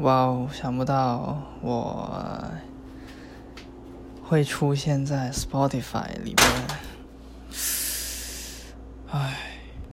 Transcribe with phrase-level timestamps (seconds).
[0.00, 2.50] 哇哦想不到我
[4.22, 6.46] 会出现在 spotify 里面。
[9.10, 9.49] 唉。